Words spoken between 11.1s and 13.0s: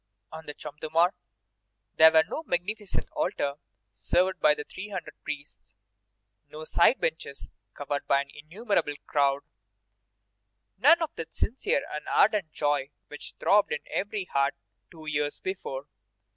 that sincere and ardent joy